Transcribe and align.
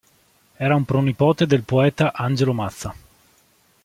Era 0.67 0.75
un 0.77 0.83
pronipote 0.85 1.45
del 1.45 1.61
poeta 1.61 2.11
Angelo 2.11 2.53
Mazza. 2.55 2.95